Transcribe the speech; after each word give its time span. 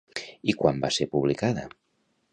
I 0.53 0.55
quan 0.61 0.81
va 0.85 0.91
ser 0.97 1.07
publicada? 1.13 1.67